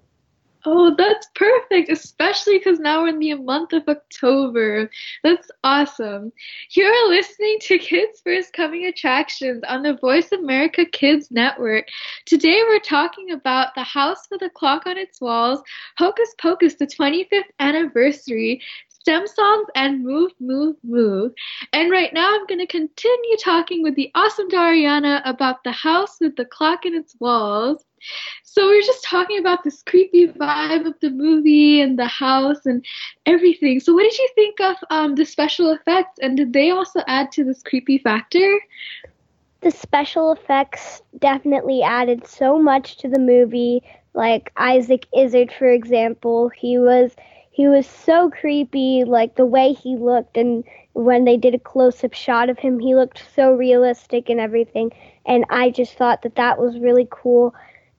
[0.68, 4.90] Oh, that's perfect, especially because now we're in the month of October.
[5.22, 6.32] That's awesome.
[6.70, 11.86] You're listening to Kids First Coming Attractions on the Voice America Kids Network.
[12.24, 15.62] Today we're talking about The House with a Clock on Its Walls,
[15.98, 18.60] Hocus Pocus, the 25th anniversary,
[19.06, 21.32] STEM songs, and Move, Move, Move.
[21.72, 26.16] And right now I'm going to continue talking with the awesome Dariana about the house
[26.20, 27.84] with the clock in its walls.
[28.42, 32.66] So we are just talking about this creepy vibe of the movie and the house
[32.66, 32.84] and
[33.26, 33.78] everything.
[33.78, 37.30] So what did you think of um, the special effects, and did they also add
[37.32, 38.60] to this creepy factor?
[39.60, 43.84] The special effects definitely added so much to the movie.
[44.14, 47.14] Like Isaac Izard, for example, he was
[47.56, 52.04] he was so creepy, like the way he looked and when they did a close
[52.04, 54.92] up shot of him, he looked so realistic and everything.
[55.24, 57.54] And I just thought that that was really cool.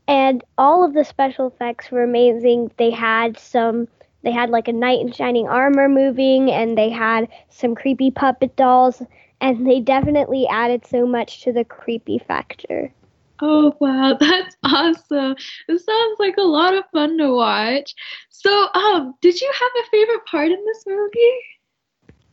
[0.07, 2.69] And all of the special effects were amazing.
[2.77, 3.87] They had some,
[4.21, 8.55] they had like a knight in shining armor moving, and they had some creepy puppet
[8.57, 9.01] dolls.
[9.41, 12.93] And they definitely added so much to the creepy factor.
[13.41, 15.35] Oh wow, that's awesome.
[15.67, 17.93] It sounds like a lot of fun to watch.
[18.29, 21.39] So, um, did you have a favorite part in this movie?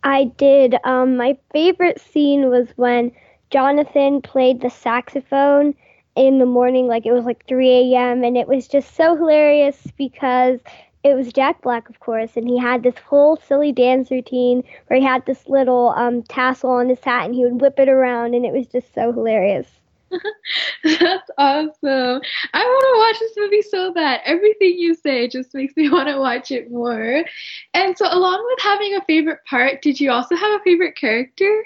[0.04, 0.76] I did.
[0.84, 3.12] Um, my favorite scene was when
[3.50, 5.74] Jonathan played the saxophone
[6.14, 9.86] in the morning, like it was like 3 a.m., and it was just so hilarious
[9.98, 10.60] because
[11.02, 15.00] it was Jack Black, of course, and he had this whole silly dance routine where
[15.00, 18.34] he had this little um, tassel on his hat and he would whip it around,
[18.34, 19.80] and it was just so hilarious.
[20.85, 22.20] That's awesome.
[22.53, 24.20] I want to watch this movie so bad.
[24.24, 27.24] Everything you say just makes me want to watch it more.
[27.72, 31.64] And so, along with having a favorite part, did you also have a favorite character?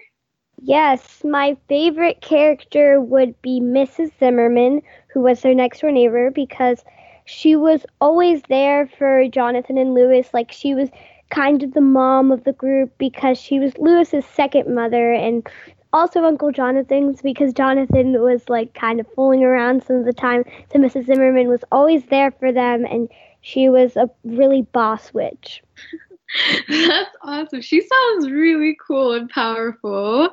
[0.61, 4.11] Yes, my favorite character would be Mrs.
[4.19, 4.83] Zimmerman,
[5.13, 6.85] who was their next door neighbor, because
[7.27, 10.29] she was always there for Jonathan and Lewis.
[10.35, 10.89] Like, she was
[11.31, 15.47] kind of the mom of the group because she was Lewis's second mother and
[15.93, 20.45] also Uncle Jonathan's because Jonathan was like kind of fooling around some of the time.
[20.73, 21.07] So Mrs.
[21.07, 23.09] Zimmerman was always there for them, and
[23.41, 25.63] she was a really boss witch.
[26.69, 27.63] That's awesome.
[27.63, 30.31] She sounds really cool and powerful.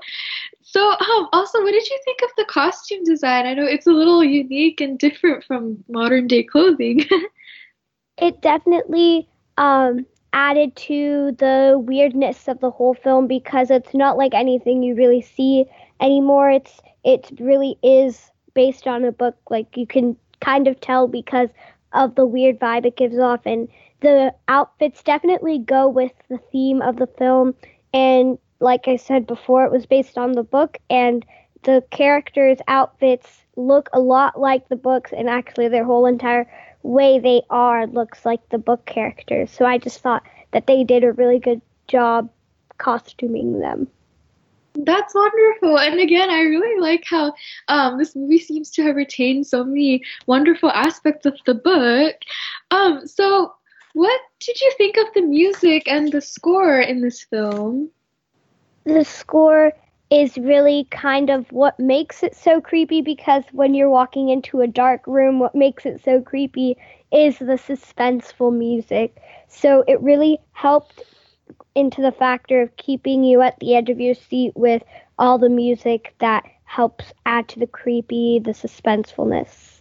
[0.61, 3.45] So, um, also, what did you think of the costume design?
[3.45, 7.05] I know it's a little unique and different from modern day clothing.
[8.17, 14.33] it definitely um, added to the weirdness of the whole film because it's not like
[14.33, 15.65] anything you really see
[16.01, 16.51] anymore.
[16.51, 19.37] It's it really is based on a book.
[19.49, 21.49] Like you can kind of tell because
[21.93, 23.69] of the weird vibe it gives off, and
[24.01, 27.55] the outfits definitely go with the theme of the film.
[27.93, 31.25] And like I said before, it was based on the book, and
[31.63, 36.45] the characters' outfits look a lot like the books, and actually their whole entire
[36.85, 39.51] way they are looks like the book characters.
[39.51, 42.29] So I just thought that they did a really good job
[42.77, 43.87] costuming them.
[44.75, 45.79] That's wonderful.
[45.79, 47.33] And again, I really like how
[47.69, 52.15] um, this movie seems to have retained so many wonderful aspects of the book.
[52.71, 53.53] Um, so,
[53.93, 57.89] what did you think of the music and the score in this film?
[58.83, 59.71] The score
[60.09, 64.67] is really kind of what makes it so creepy because when you're walking into a
[64.67, 66.77] dark room, what makes it so creepy
[67.11, 69.17] is the suspenseful music.
[69.47, 71.03] So it really helped
[71.73, 74.83] into the factor of keeping you at the edge of your seat with
[75.17, 79.74] all the music that helps add to the creepy, the suspensefulness.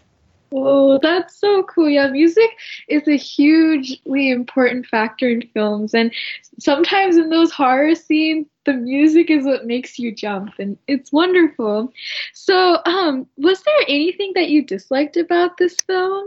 [0.56, 1.88] Oh, that's so cool.
[1.90, 2.50] Yeah, music
[2.88, 5.94] is a hugely important factor in films.
[5.94, 6.12] And
[6.58, 11.92] sometimes in those horror scenes, the music is what makes you jump and it's wonderful.
[12.34, 16.26] So, um, was there anything that you disliked about this film?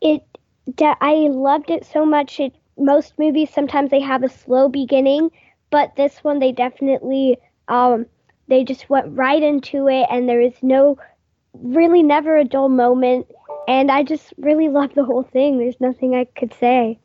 [0.00, 0.22] It
[1.00, 2.40] I loved it so much.
[2.40, 5.30] It most movies sometimes they have a slow beginning,
[5.70, 8.06] but this one they definitely um
[8.48, 10.98] they just went right into it and there is no
[11.62, 13.26] really never a dull moment.
[13.68, 15.58] And I just really love the whole thing.
[15.58, 16.98] There's nothing I could say.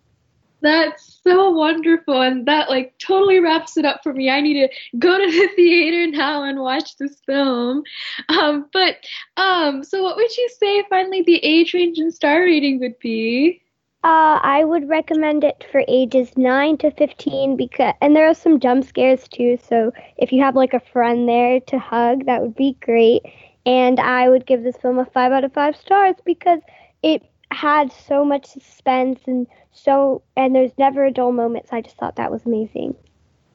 [0.62, 4.30] That's so wonderful, and that like totally wraps it up for me.
[4.30, 7.82] I need to go to the theater now and watch this film.
[8.30, 8.98] Um, but
[9.38, 13.62] um, so what would you say finally the age range and star rating would be?
[14.04, 18.60] Uh, I would recommend it for ages 9 to 15 because and there are some
[18.60, 22.56] jump scares too, so if you have like a friend there to hug, that would
[22.56, 23.22] be great
[23.66, 26.60] and I would give this film a five out of five stars because
[27.04, 31.68] it had so much suspense and so and there's never a dull moment.
[31.70, 32.96] So I just thought that was amazing.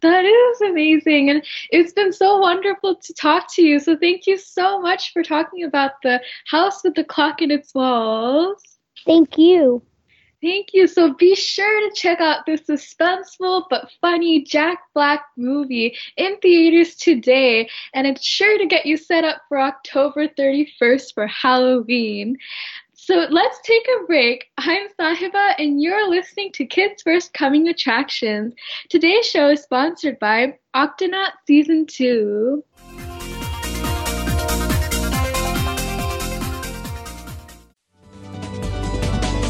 [0.02, 1.30] That is amazing.
[1.30, 3.80] And it's been so wonderful to talk to you.
[3.80, 7.74] So thank you so much for talking about the house with the clock in its
[7.74, 8.62] walls.
[9.04, 9.82] Thank you.
[10.46, 10.86] Thank you.
[10.86, 16.94] So be sure to check out this suspenseful but funny Jack Black movie in theaters
[16.94, 22.36] today, and it's sure to get you set up for October 31st for Halloween.
[22.94, 24.46] So let's take a break.
[24.56, 28.54] I'm Sahiba, and you're listening to Kids First Coming Attractions.
[28.88, 32.62] Today's show is sponsored by Octonaut Season 2.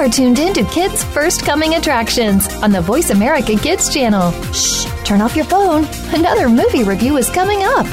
[0.00, 4.32] Are tuned in to Kids First Coming Attractions on the Voice America Kids channel.
[4.50, 5.84] Shh, turn off your phone.
[6.14, 7.84] Another movie review is coming up.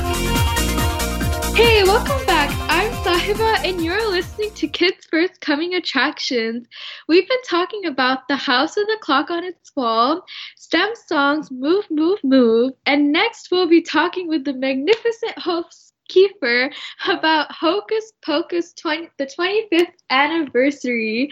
[1.53, 2.49] Hey, welcome back.
[2.69, 6.65] I'm Sahiba, and you're listening to Kids First Coming Attractions.
[7.09, 10.23] We've been talking about The House with the Clock on its Wall,
[10.55, 16.71] STEM songs Move, Move, Move, and next we'll be talking with the magnificent host Keefer
[17.07, 21.31] about Hocus Pocus 20, the 25th anniversary.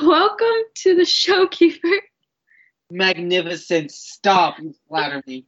[0.00, 2.00] Welcome to the show, Keefer.
[2.90, 3.90] Magnificent.
[3.90, 4.58] Stop.
[4.58, 5.46] You flatter me.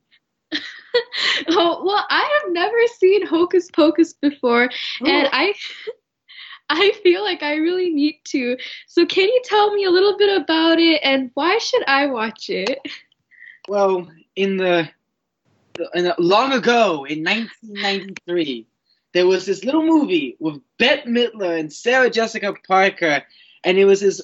[1.48, 4.70] oh, well, I have never seen Hocus Pocus before,
[5.00, 5.54] and I.
[6.70, 8.56] I feel like I really need to.
[8.86, 12.48] So, can you tell me a little bit about it and why should I watch
[12.48, 12.78] it?
[13.68, 14.88] Well, in the,
[15.94, 18.66] in uh, long ago in 1993,
[19.12, 23.22] there was this little movie with Bette Midler and Sarah Jessica Parker,
[23.64, 24.22] and it was this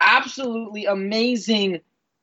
[0.00, 1.80] absolutely amazing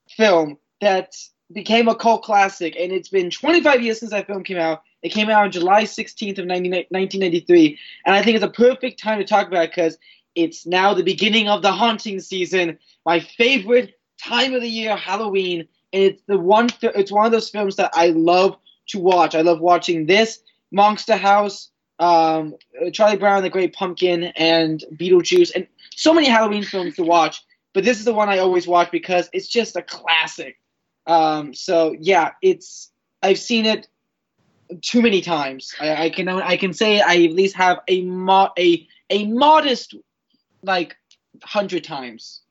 [0.10, 1.16] film that
[1.52, 2.76] became a cult classic.
[2.78, 4.84] And it's been 25 years since that film came out.
[5.02, 9.02] It came out on July 16th of 19, 1993, and I think it's a perfect
[9.02, 9.98] time to talk about it because
[10.36, 12.80] it's now the beginning of the haunting season.
[13.06, 16.70] My favorite time of the year, Halloween, and it's the one.
[16.82, 19.36] It's one of those films that I love to watch.
[19.36, 20.40] I love watching this,
[20.72, 21.70] Monster House,
[22.00, 22.56] um,
[22.92, 27.44] Charlie Brown, The Great Pumpkin, and Beetlejuice, and so many Halloween films to watch.
[27.74, 30.60] But this is the one I always watch because it's just a classic.
[31.08, 32.92] Um, so yeah, it's
[33.22, 33.88] I've seen it
[34.82, 35.74] too many times.
[35.80, 39.96] I, I can I can say I at least have a mo- a a modest
[40.64, 40.96] like
[41.44, 42.42] hundred times.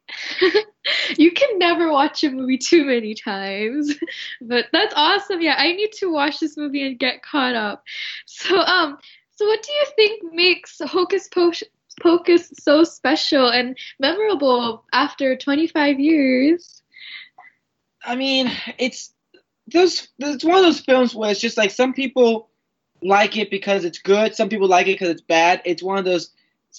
[1.18, 3.94] you can never watch a movie too many times,
[4.40, 5.40] but that's awesome.
[5.40, 7.84] Yeah, I need to watch this movie and get caught up.
[8.26, 8.98] So um,
[9.36, 12.52] so what do you think makes Hocus Pocus?
[12.60, 16.82] So special and memorable after 25 years?
[18.04, 19.12] I mean, it's
[19.72, 20.08] those.
[20.18, 22.48] It's one of those films where it's just like some people
[23.02, 25.62] like it because it's good, some people like it because it's bad.
[25.64, 26.30] It's one of those.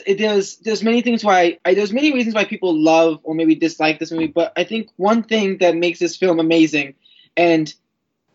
[0.06, 3.56] It, there's there's many things why I, there's many reasons why people love or maybe
[3.56, 6.96] dislike this movie, but I think one thing that makes this film amazing
[7.38, 7.74] and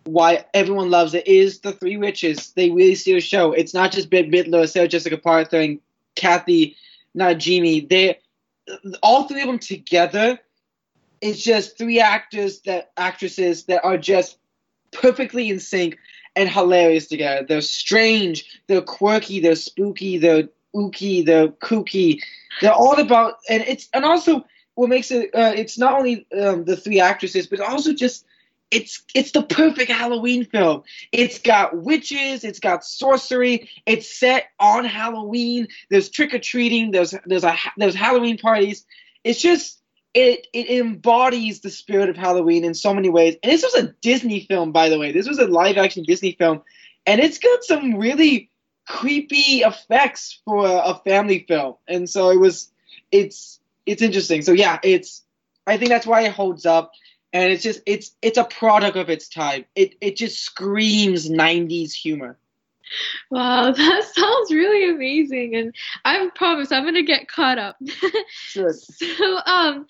[0.05, 2.53] why everyone loves it is the three witches.
[2.53, 3.53] They really see the show.
[3.53, 5.81] It's not just Bette Midler, Sarah Jessica Parker, and
[6.15, 6.77] Kathy
[7.15, 7.89] not Najimy.
[7.89, 8.19] They
[9.03, 10.39] all three of them together.
[11.21, 14.39] It's just three actors that actresses that are just
[14.93, 15.99] perfectly in sync
[16.37, 17.45] and hilarious together.
[17.47, 22.21] They're strange, they're quirky, they're spooky, they're ooky, they're kooky.
[22.61, 24.45] They're all about and it's and also
[24.75, 28.25] what makes it uh, it's not only um, the three actresses but also just
[28.71, 30.83] it's it's the perfect Halloween film.
[31.13, 35.69] It's got witches, it's got sorcery, it's set on Halloween.
[35.91, 38.85] There's trick or treating, there's there's a there's Halloween parties.
[39.25, 39.81] It's just
[40.15, 43.37] it it embodies the spirit of Halloween in so many ways.
[43.43, 45.13] And this was a Disney film, by the way.
[45.13, 46.63] This was a live action Disney film,
[47.07, 48.51] and it's got some really
[48.89, 51.75] creepy effects for a, family film.
[51.87, 52.71] And so it was
[53.13, 54.43] it's it's interesting.
[54.43, 55.23] So yeah, it's
[55.67, 56.93] I think that's why it holds up
[57.33, 59.65] and it's just it's it's a product of its time.
[59.75, 62.39] It it just screams 90s humor.
[63.31, 65.75] Wow, that sounds really amazing, and
[66.05, 67.77] I promise I'm gonna get caught up.
[68.31, 68.73] Sure.
[68.73, 69.87] so, um,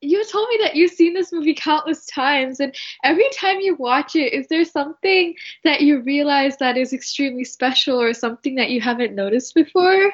[0.00, 2.74] you told me that you've seen this movie countless times, and
[3.04, 5.34] every time you watch it, is there something
[5.64, 10.12] that you realize that is extremely special, or something that you haven't noticed before?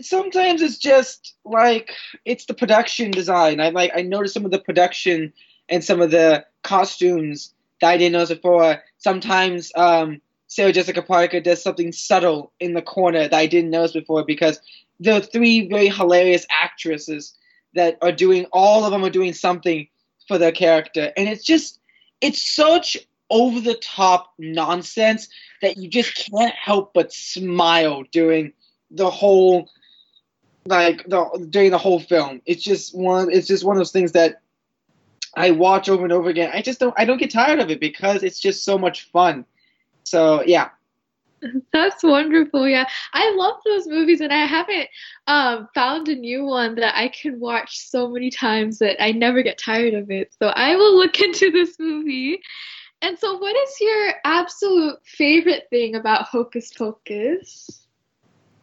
[0.00, 1.92] Sometimes it's just like
[2.24, 3.60] it's the production design.
[3.60, 5.32] I like I noticed some of the production
[5.68, 8.82] and some of the costumes that I didn't notice before.
[8.98, 13.92] Sometimes um, Sarah Jessica Parker does something subtle in the corner that I didn't notice
[13.92, 14.60] before because
[15.06, 17.34] are three very hilarious actresses
[17.74, 19.88] that are doing all of them are doing something
[20.26, 21.80] for their character, and it's just
[22.20, 22.96] it's such
[23.30, 25.28] over the top nonsense
[25.60, 28.52] that you just can't help but smile during
[28.90, 29.68] the whole
[30.66, 32.40] like the during the whole film.
[32.46, 34.40] It's just one it's just one of those things that
[35.34, 36.50] I watch over and over again.
[36.52, 39.44] I just don't I don't get tired of it because it's just so much fun.
[40.04, 40.70] So yeah.
[41.72, 42.68] That's wonderful.
[42.68, 44.88] Yeah, I love those movies, and I haven't
[45.26, 49.42] um, found a new one that I can watch so many times that I never
[49.42, 50.34] get tired of it.
[50.38, 52.40] So I will look into this movie.
[53.00, 57.86] And so, what is your absolute favorite thing about Hocus Pocus?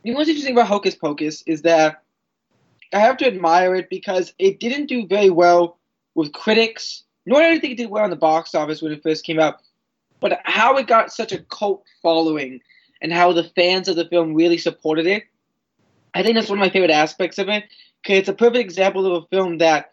[0.03, 2.03] The most interesting about Hocus Pocus is that
[2.93, 5.79] I have to admire it because it didn't do very well
[6.15, 9.03] with critics, nor did I think it did well in the box office when it
[9.03, 9.61] first came out
[10.19, 12.61] but how it got such a cult following
[13.01, 15.23] and how the fans of the film really supported it,
[16.13, 17.65] I think that's one of my favorite aspects of it.
[18.01, 19.91] Because it's a perfect example of a film that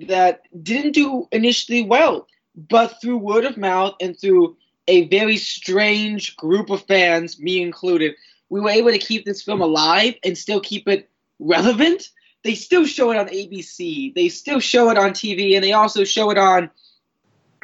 [0.00, 2.26] that didn't do initially well,
[2.56, 4.56] but through word of mouth and through
[4.88, 8.14] a very strange group of fans, me included,
[8.48, 12.08] we were able to keep this film alive and still keep it relevant.
[12.42, 14.14] They still show it on ABC.
[14.14, 16.70] They still show it on TV, and they also show it on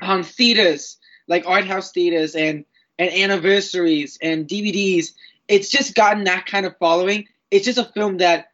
[0.02, 0.98] on theaters
[1.28, 2.64] like art house theaters and
[2.98, 5.12] and anniversaries and DVDs.
[5.48, 7.28] It's just gotten that kind of following.
[7.50, 8.52] It's just a film that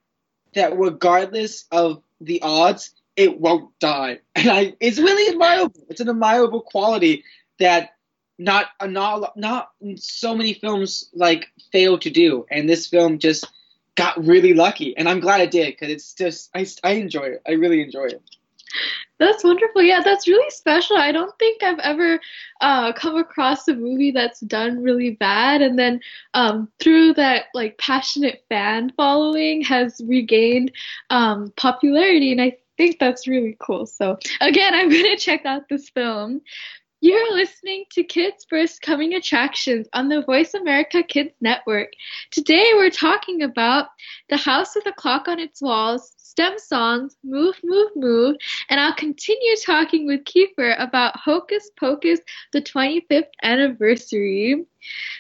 [0.54, 4.20] that regardless of the odds, it won't die.
[4.34, 5.84] And I it's really admirable.
[5.88, 7.24] It's an admirable quality
[7.58, 7.90] that
[8.38, 12.46] not not not so many films like fail to do.
[12.50, 13.46] And this film just
[13.94, 17.42] got really lucky, and I'm glad it did because it's just I I enjoy it.
[17.46, 18.22] I really enjoy it.
[19.22, 19.82] That's wonderful.
[19.82, 20.96] Yeah, that's really special.
[20.96, 22.18] I don't think I've ever
[22.60, 26.00] uh, come across a movie that's done really bad and then
[26.34, 30.72] um, through that like passionate fan following has regained
[31.10, 33.86] um, popularity, and I think that's really cool.
[33.86, 36.40] So again, I'm gonna check out this film.
[37.00, 41.90] You're listening to Kids First Coming Attractions on the Voice America Kids Network.
[42.32, 43.86] Today we're talking about
[44.30, 48.36] The House with a Clock on Its Walls, STEM songs, Move, Move, Move,
[48.70, 52.20] and I'll continue talking with Keefer about Hocus Pocus,
[52.52, 54.64] the 25th anniversary.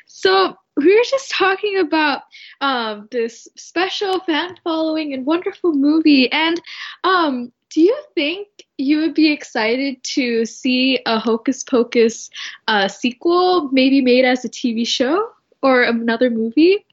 [0.06, 2.22] So, we were just talking about
[2.62, 6.32] um, this special fan following and wonderful movie.
[6.32, 6.58] And
[7.04, 8.48] um, do you think
[8.78, 12.30] you would be excited to see a Hocus Pocus
[12.68, 15.28] uh, sequel, maybe made as a TV show
[15.62, 16.86] or another movie?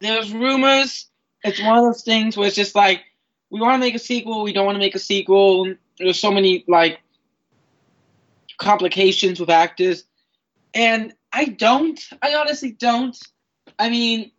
[0.00, 1.07] There's rumors
[1.44, 3.02] it's one of those things where it's just like
[3.50, 5.74] we want to make a sequel, we don't want to make a sequel.
[5.98, 7.00] There's so many like
[8.58, 10.04] complications with actors,
[10.74, 12.00] and I don't.
[12.22, 13.16] I honestly don't.
[13.78, 14.32] I mean,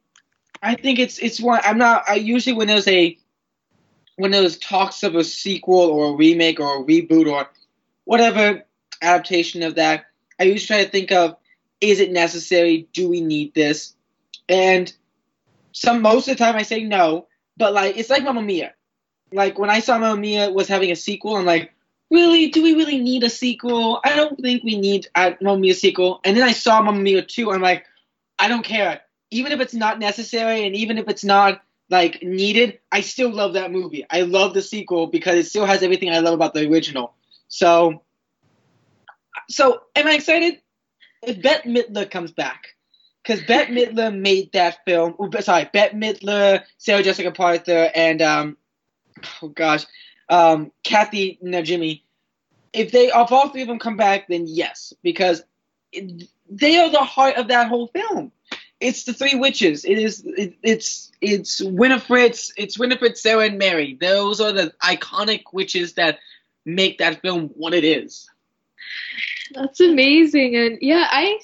[0.62, 1.62] I think it's it's one.
[1.64, 2.04] I'm not.
[2.08, 3.18] I usually when there's a
[4.18, 7.50] when there's talks of a sequel or a remake or a reboot or
[8.04, 8.64] whatever
[9.02, 10.06] adaptation of that,
[10.40, 11.38] I usually try to think of
[11.82, 12.88] is it necessary?
[12.92, 13.96] Do we need this?
[14.50, 14.92] And
[15.72, 18.74] some most of the time I say no, but like it's like Mamma Mia.
[19.32, 21.72] Like when I saw Mamma Mia was having a sequel, I'm like,
[22.10, 22.50] really?
[22.50, 24.00] Do we really need a sequel?
[24.04, 26.22] I don't think we need a Mamma Mia sequel.
[26.24, 27.86] And then I saw Mamma Mia 2, I'm like,
[28.38, 29.02] I don't care.
[29.32, 33.54] Even if it's not necessary and even if it's not like needed, I still love
[33.54, 34.06] that movie.
[34.10, 37.14] I love the sequel because it still has everything I love about the original.
[37.48, 38.04] So,
[39.50, 40.62] so am I excited?
[41.22, 42.76] If Bette Midler comes back,
[43.30, 45.16] because Bette Midler made that film.
[45.42, 48.58] Sorry, Bette Midler, Sarah Jessica Parker, and um,
[49.44, 49.86] oh gosh,
[50.30, 52.02] um, Kathy Najimy.
[52.74, 55.44] If they, if all three of them come back, then yes, because
[55.92, 58.32] it, they are the heart of that whole film.
[58.80, 59.86] It's the three witches.
[59.86, 60.24] It is.
[60.26, 62.36] It, it's it's Winifred.
[62.58, 63.96] It's Winifred, Sarah, and Mary.
[64.00, 66.18] Those are the iconic witches that
[66.66, 68.28] make that film what it is.
[69.54, 71.40] That's amazing, and yeah, I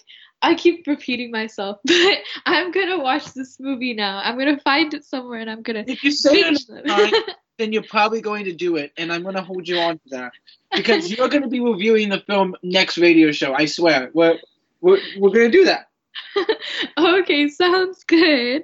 [0.46, 4.22] I keep repeating myself, but I'm gonna watch this movie now.
[4.24, 5.84] I'm gonna find it somewhere and I'm gonna.
[5.88, 9.68] If you say it, then you're probably going to do it, and I'm gonna hold
[9.68, 10.34] you on to that
[10.76, 13.54] because you're gonna be reviewing the film next radio show.
[13.54, 14.38] I swear, we're
[14.82, 15.88] we're, we're gonna do that.
[16.98, 18.64] okay, sounds good.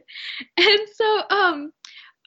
[0.58, 1.74] And so, um,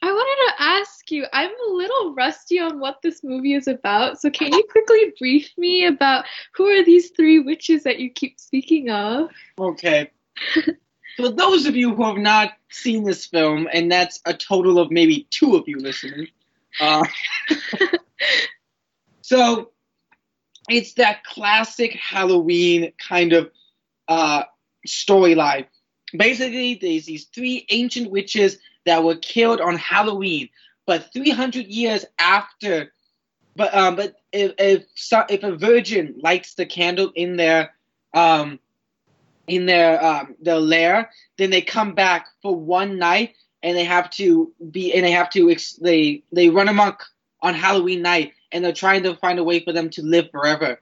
[0.01, 4.21] I wanted to ask you, I'm a little rusty on what this movie is about,
[4.21, 8.39] so can you quickly brief me about who are these three witches that you keep
[8.39, 9.29] speaking of?
[9.57, 10.11] Okay.
[11.17, 14.91] For those of you who have not seen this film, and that's a total of
[14.91, 16.27] maybe two of you listening,
[16.81, 17.05] uh,
[19.21, 19.71] so
[20.69, 23.49] it's that classic Halloween kind of
[24.07, 24.43] uh,
[24.87, 25.67] storyline.
[26.15, 30.49] Basically, there's these three ancient witches that were killed on Halloween,
[30.85, 32.91] but 300 years after.
[33.55, 34.83] But um, but if if
[35.29, 37.73] if a virgin lights the candle in their
[38.13, 38.59] um
[39.47, 44.09] in their um their lair, then they come back for one night and they have
[44.11, 47.05] to be and they have to ex- they they run amok
[47.41, 50.79] on Halloween night and they're trying to find a way for them to live forever.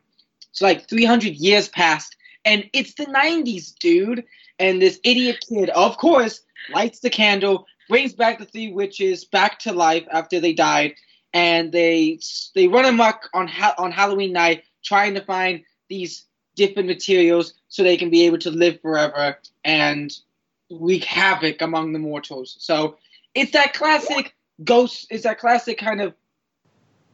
[0.52, 4.26] So like 300 years passed and it's the 90s, dude.
[4.60, 6.42] And this idiot kid, of course,
[6.74, 10.96] lights the candle, brings back the three witches back to life after they died,
[11.34, 12.20] and they
[12.56, 16.26] they run amok on ha- on Halloween night trying to find these
[16.56, 20.14] different materials so they can be able to live forever and
[20.70, 22.56] wreak havoc among the mortals.
[22.60, 22.98] So
[23.34, 25.08] it's that classic ghost.
[25.10, 26.14] It's that classic kind of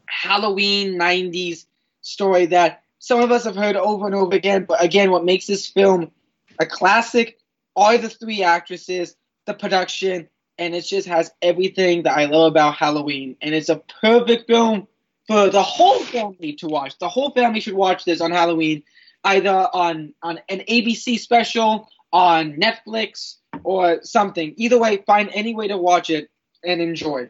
[0.08, 1.66] Halloween '90s
[2.02, 4.66] story that some of us have heard over and over again.
[4.66, 6.12] But again, what makes this film
[6.60, 7.40] a classic
[7.76, 9.16] are the three actresses,
[9.46, 10.28] the production,
[10.60, 13.38] and it just has everything that I love about Halloween.
[13.42, 14.88] And it's a perfect film
[15.26, 17.00] for the whole family to watch.
[17.00, 18.84] The whole family should watch this on Halloween,
[19.24, 24.54] either on on an ABC special, on Netflix, or something.
[24.58, 26.30] Either way, find any way to watch it
[26.64, 27.30] and enjoy.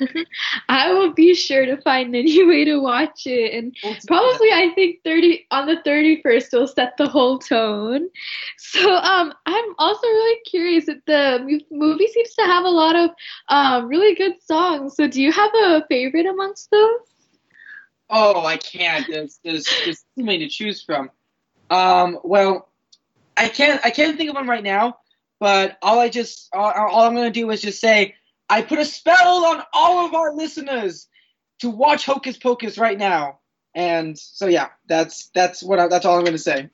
[0.68, 3.76] I will be sure to find any way to watch it, and
[4.06, 8.08] probably I think thirty on the thirty first will set the whole tone.
[8.56, 13.10] So um, I'm also really curious that the movie seems to have a lot of
[13.48, 14.96] um really good songs.
[14.96, 17.00] So do you have a favorite amongst those?
[18.08, 19.06] Oh, I can't.
[19.08, 21.10] There's there's, there's too many to choose from.
[21.70, 22.68] Um, well,
[23.36, 24.98] I can't I can't think of one right now.
[25.40, 28.14] But all I just all, all I'm gonna do is just say
[28.52, 31.08] I put a spell on all of our listeners
[31.60, 33.38] to watch Hocus Pocus right now.
[33.74, 36.68] And so yeah, that's that's what I, that's all I'm going to say.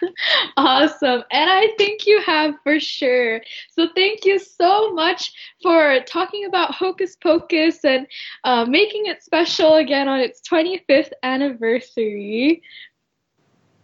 [0.56, 1.22] awesome.
[1.30, 3.42] And I think you have for sure.
[3.68, 5.30] So thank you so much
[5.62, 8.06] for talking about Hocus Pocus and
[8.44, 12.62] uh, making it special again on its 25th anniversary.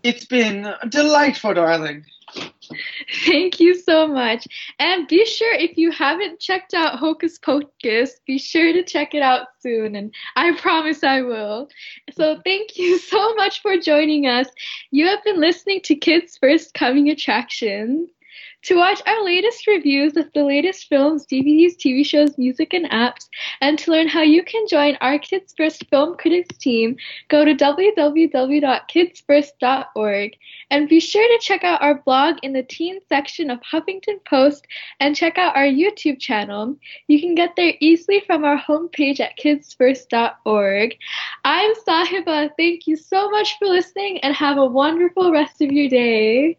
[0.02, 2.06] It's been delightful, darling.
[3.24, 4.46] Thank you so much.
[4.78, 9.22] And be sure, if you haven't checked out Hocus Pocus, be sure to check it
[9.22, 9.94] out soon.
[9.94, 11.68] And I promise I will.
[12.12, 14.48] So thank you so much for joining us.
[14.90, 18.10] You have been listening to Kids First Coming Attractions.
[18.66, 23.28] To watch our latest reviews of the latest films, DVDs, TV shows, music, and apps,
[23.60, 26.96] and to learn how you can join our Kids First Film Critics team,
[27.28, 30.36] go to www.kidsfirst.org.
[30.72, 34.66] And be sure to check out our blog in the teen section of Huffington Post
[34.98, 36.76] and check out our YouTube channel.
[37.06, 40.96] You can get there easily from our homepage at kidsfirst.org.
[41.44, 42.50] I'm Sahiba.
[42.58, 46.58] Thank you so much for listening and have a wonderful rest of your day.